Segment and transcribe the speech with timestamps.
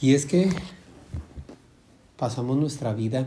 [0.00, 0.48] Y es que
[2.16, 3.26] pasamos nuestra vida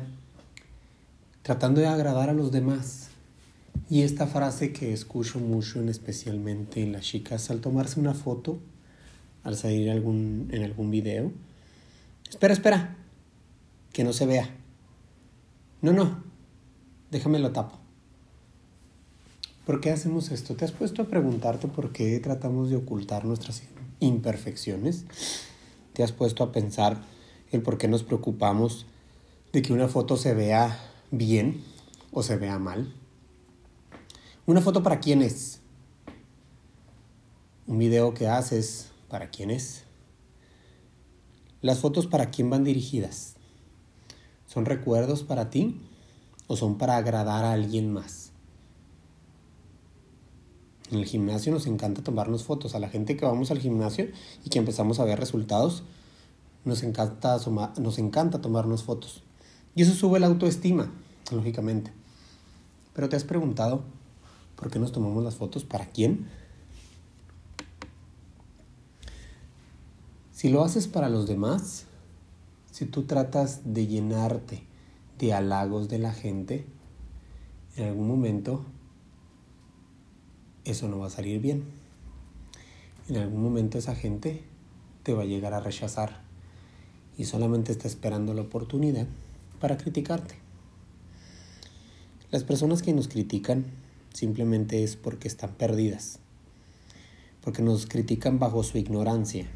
[1.41, 3.09] tratando de agradar a los demás.
[3.89, 8.59] Y esta frase que escucho mucho, en especialmente en las chicas, al tomarse una foto,
[9.43, 11.31] al salir algún, en algún video,
[12.29, 12.95] espera, espera,
[13.91, 14.49] que no se vea.
[15.81, 16.23] No, no,
[17.11, 17.79] déjame lo tapo.
[19.65, 20.55] ¿Por qué hacemos esto?
[20.55, 23.63] ¿Te has puesto a preguntarte por qué tratamos de ocultar nuestras
[23.99, 25.05] imperfecciones?
[25.93, 27.03] ¿Te has puesto a pensar
[27.51, 28.85] el por qué nos preocupamos
[29.51, 30.79] de que una foto se vea
[31.11, 31.63] bien
[32.11, 32.93] o se vea mal?
[34.45, 35.59] ¿Una foto para quién es?
[37.67, 39.83] ¿Un video que haces para quién es?
[41.61, 43.35] ¿Las fotos para quién van dirigidas?
[44.47, 45.81] ¿Son recuerdos para ti
[46.47, 48.30] o son para agradar a alguien más?
[50.91, 52.75] En el gimnasio nos encanta tomarnos fotos.
[52.75, 54.09] A la gente que vamos al gimnasio
[54.43, 55.83] y que empezamos a ver resultados,
[56.65, 57.37] nos encanta,
[57.79, 59.23] nos encanta tomarnos fotos.
[59.73, 60.91] Y eso sube la autoestima,
[61.31, 61.93] lógicamente.
[62.93, 63.83] Pero te has preguntado
[64.57, 66.27] por qué nos tomamos las fotos, para quién.
[70.33, 71.85] Si lo haces para los demás,
[72.69, 74.63] si tú tratas de llenarte
[75.19, 76.65] de halagos de la gente,
[77.77, 78.65] en algún momento
[80.65, 81.63] eso no va a salir bien.
[83.09, 84.43] En algún momento esa gente
[85.03, 86.21] te va a llegar a rechazar
[87.17, 89.07] y solamente está esperando la oportunidad
[89.59, 90.35] para criticarte.
[92.31, 93.65] Las personas que nos critican
[94.13, 96.19] simplemente es porque están perdidas,
[97.43, 99.47] porque nos critican bajo su ignorancia.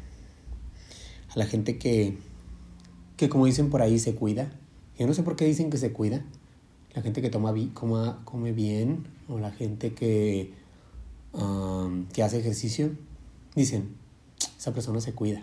[1.34, 2.18] A la gente que,
[3.16, 4.52] que como dicen por ahí, se cuida.
[4.98, 6.24] Yo no sé por qué dicen que se cuida.
[6.94, 7.54] La gente que toma,
[8.24, 10.52] come bien o la gente que
[12.12, 12.92] que hace ejercicio,
[13.54, 13.96] dicen,
[14.58, 15.42] esa persona se cuida.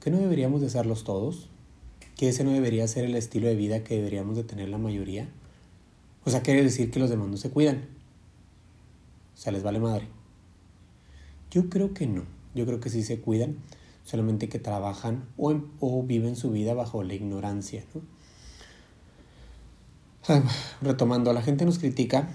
[0.00, 1.48] ¿Qué no deberíamos de hacerlos todos?
[2.16, 5.28] ¿Que ese no debería ser el estilo de vida que deberíamos de tener la mayoría?
[6.24, 7.86] O sea, quiere decir que los demás no se cuidan.
[9.34, 10.08] O sea, les vale madre.
[11.50, 12.24] Yo creo que no.
[12.54, 13.56] Yo creo que sí se cuidan,
[14.04, 17.84] solamente que trabajan o, o viven su vida bajo la ignorancia.
[17.94, 18.02] ¿no?
[20.82, 22.28] retomando, la gente nos critica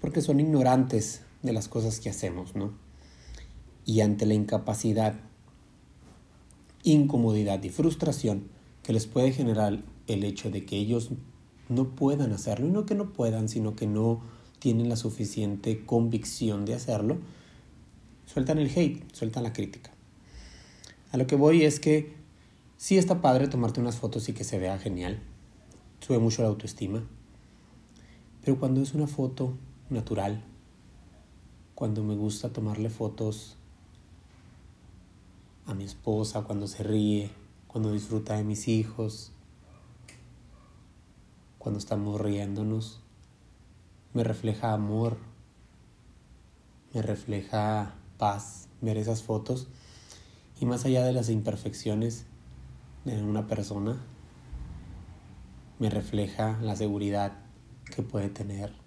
[0.00, 2.72] porque son ignorantes de las cosas que hacemos, ¿no?
[3.84, 5.14] Y ante la incapacidad,
[6.82, 8.48] incomodidad y frustración
[8.82, 11.10] que les puede generar el hecho de que ellos
[11.68, 14.20] no puedan hacerlo, y no que no puedan, sino que no
[14.58, 17.18] tienen la suficiente convicción de hacerlo,
[18.26, 19.90] sueltan el hate, sueltan la crítica.
[21.12, 22.14] A lo que voy es que
[22.78, 25.20] sí está padre tomarte unas fotos y que se vea genial,
[26.00, 27.04] sube mucho la autoestima,
[28.42, 29.54] pero cuando es una foto
[29.90, 30.42] natural,
[31.74, 33.56] cuando me gusta tomarle fotos
[35.66, 37.30] a mi esposa, cuando se ríe,
[37.66, 39.32] cuando disfruta de mis hijos,
[41.58, 43.00] cuando estamos riéndonos,
[44.12, 45.16] me refleja amor,
[46.92, 49.68] me refleja paz ver esas fotos.
[50.60, 52.26] Y más allá de las imperfecciones
[53.04, 53.96] de una persona,
[55.80, 57.32] me refleja la seguridad
[57.92, 58.83] que puede tener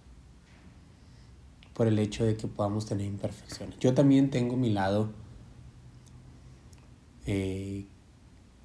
[1.78, 3.78] por el hecho de que podamos tener imperfecciones.
[3.78, 5.10] Yo también tengo mi lado
[7.28, 7.86] eh,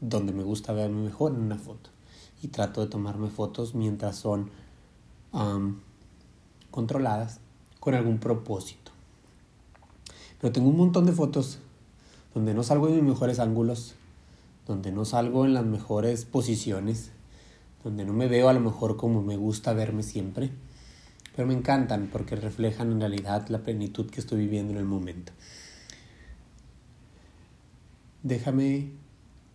[0.00, 1.90] donde me gusta verme mejor en una foto
[2.42, 4.50] y trato de tomarme fotos mientras son
[6.70, 7.40] controladas
[7.80, 8.92] con algún propósito.
[10.40, 11.58] Pero tengo un montón de fotos
[12.32, 13.94] donde no salgo en mis mejores ángulos,
[14.66, 17.10] donde no salgo en las mejores posiciones,
[17.84, 20.50] donde no me veo a lo mejor como me gusta verme siempre
[21.34, 25.32] pero me encantan porque reflejan en realidad la plenitud que estoy viviendo en el momento.
[28.22, 28.90] Déjame,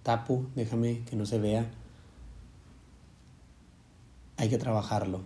[0.03, 1.69] tapo, déjame que no se vea.
[4.37, 5.21] Hay que trabajarlo.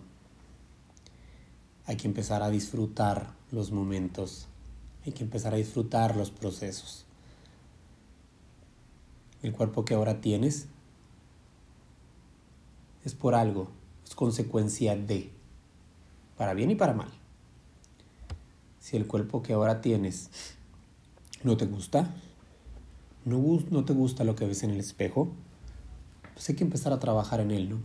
[1.86, 4.46] Hay que empezar a disfrutar los momentos.
[5.04, 7.04] Hay que empezar a disfrutar los procesos.
[9.42, 10.68] El cuerpo que ahora tienes
[13.04, 13.68] es por algo,
[14.06, 15.32] es consecuencia de
[16.36, 17.08] para bien y para mal.
[18.80, 20.30] Si el cuerpo que ahora tienes
[21.44, 22.12] no te gusta,
[23.24, 25.32] no, te gusta lo que ves en el espejo,
[26.34, 27.78] pues hay que empezar a trabajar en él, ¿no?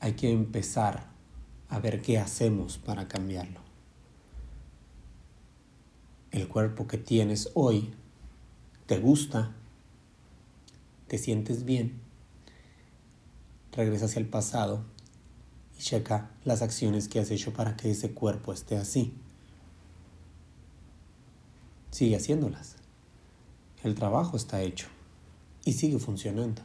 [0.00, 1.06] Hay que empezar
[1.68, 3.60] a ver qué hacemos para cambiarlo.
[6.30, 7.92] El cuerpo que tienes hoy
[8.86, 9.54] te gusta,
[11.06, 12.00] te sientes bien,
[13.72, 14.84] regresa hacia el pasado
[15.78, 19.14] y checa las acciones que has hecho para que ese cuerpo esté así.
[21.90, 22.76] Sigue haciéndolas.
[23.82, 24.88] El trabajo está hecho
[25.64, 26.62] y sigue funcionando.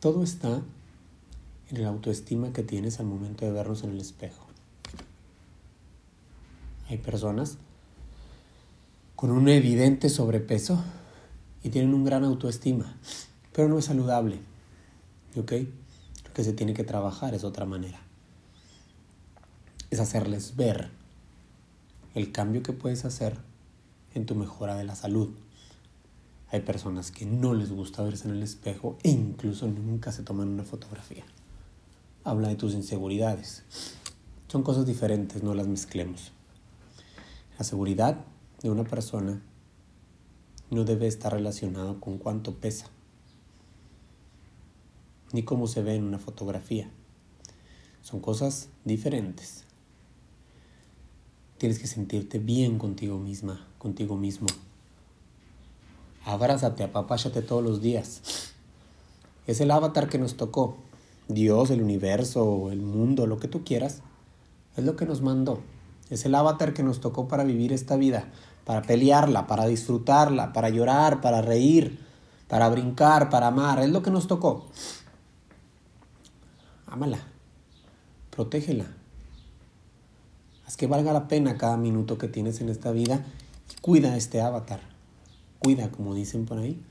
[0.00, 0.62] Todo está
[1.70, 4.46] en la autoestima que tienes al momento de vernos en el espejo.
[6.88, 7.58] Hay personas
[9.14, 10.82] con un evidente sobrepeso
[11.62, 12.96] y tienen un gran autoestima,
[13.52, 14.38] pero no es saludable.
[15.36, 15.52] ¿Ok?
[16.40, 18.00] Que se tiene que trabajar es otra manera.
[19.90, 20.88] Es hacerles ver
[22.14, 23.36] el cambio que puedes hacer
[24.14, 25.28] en tu mejora de la salud.
[26.50, 30.48] Hay personas que no les gusta verse en el espejo e incluso nunca se toman
[30.48, 31.24] una fotografía.
[32.24, 33.62] Habla de tus inseguridades.
[34.48, 36.32] Son cosas diferentes, no las mezclemos.
[37.58, 38.16] La seguridad
[38.62, 39.42] de una persona
[40.70, 42.86] no debe estar relacionado con cuánto pesa,
[45.32, 46.90] ni cómo se ve en una fotografía.
[48.02, 49.64] Son cosas diferentes.
[51.58, 54.46] Tienes que sentirte bien contigo misma, contigo mismo
[56.24, 58.52] abrázate, apapáchate todos los días.
[59.46, 60.76] Es el avatar que nos tocó.
[61.28, 64.02] Dios, el universo, el mundo, lo que tú quieras,
[64.76, 65.60] es lo que nos mandó.
[66.08, 68.24] Es el avatar que nos tocó para vivir esta vida,
[68.64, 72.00] para pelearla, para disfrutarla, para llorar, para reír,
[72.48, 73.80] para brincar, para amar.
[73.80, 74.66] Es lo que nos tocó.
[76.90, 77.18] Ámala,
[78.30, 78.86] protégela.
[80.66, 83.24] Haz que valga la pena cada minuto que tienes en esta vida
[83.72, 84.90] y cuida este avatar
[85.60, 86.82] cuida, como dicen por ahí.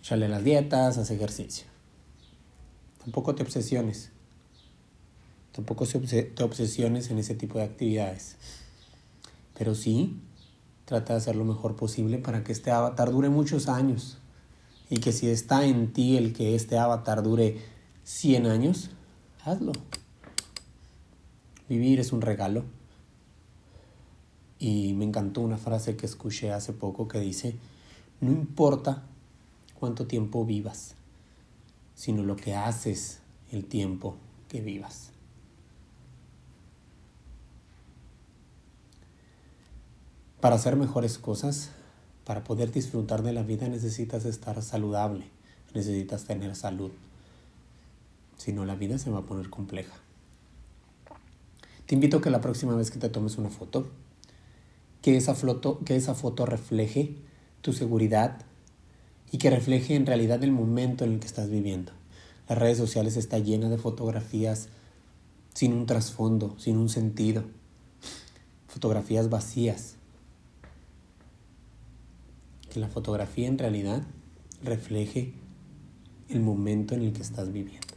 [0.00, 1.66] Chale las dietas, haz ejercicio.
[3.04, 4.10] Tampoco te obsesiones.
[5.52, 8.36] Tampoco te obsesiones en ese tipo de actividades.
[9.58, 10.18] Pero sí,
[10.86, 14.18] trata de hacer lo mejor posible para que este avatar dure muchos años.
[14.88, 17.58] Y que si está en ti el que este avatar dure
[18.04, 18.90] 100 años,
[19.44, 19.72] hazlo.
[21.68, 22.64] Vivir es un regalo.
[24.58, 27.56] Y me encantó una frase que escuché hace poco que dice,
[28.20, 29.02] no importa
[29.78, 30.94] cuánto tiempo vivas,
[31.94, 33.20] sino lo que haces
[33.52, 34.16] el tiempo
[34.48, 35.10] que vivas.
[40.40, 41.70] Para hacer mejores cosas,
[42.24, 45.26] para poder disfrutar de la vida necesitas estar saludable,
[45.74, 46.90] necesitas tener salud.
[48.40, 49.92] Si no, la vida se va a poner compleja.
[51.84, 53.90] Te invito a que la próxima vez que te tomes una foto,
[55.02, 57.16] que esa foto, que esa foto refleje
[57.60, 58.38] tu seguridad
[59.30, 61.92] y que refleje en realidad el momento en el que estás viviendo.
[62.48, 64.70] Las redes sociales están llenas de fotografías
[65.52, 67.44] sin un trasfondo, sin un sentido,
[68.68, 69.96] fotografías vacías.
[72.70, 74.02] Que la fotografía en realidad
[74.64, 75.34] refleje
[76.30, 77.89] el momento en el que estás viviendo.